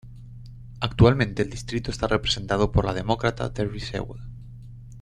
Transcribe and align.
Actualmente 0.79 1.43
el 1.43 1.51
distrito 1.51 1.91
está 1.91 2.07
representado 2.07 2.71
por 2.71 2.85
la 2.85 2.95
Demócrata 2.95 3.53
Terri 3.53 3.79
Sewell. 3.81 4.19